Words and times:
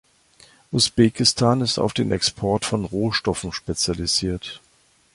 Usbekistan 0.71 1.61
ist 1.61 1.77
auf 1.77 1.93
den 1.93 2.11
Export 2.11 2.65
von 2.65 2.85
Rohstoffen 2.85 3.51
spezialisiert. 3.53 4.59